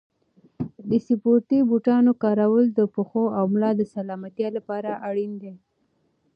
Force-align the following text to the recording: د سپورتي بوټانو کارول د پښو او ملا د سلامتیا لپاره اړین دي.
د 0.89 0.91
سپورتي 1.07 1.59
بوټانو 1.69 2.11
کارول 2.23 2.65
د 2.77 2.81
پښو 2.93 3.23
او 3.37 3.43
ملا 3.53 3.71
د 3.77 3.81
سلامتیا 3.95 4.47
لپاره 4.57 4.89
اړین 5.07 5.31
دي. 5.41 5.53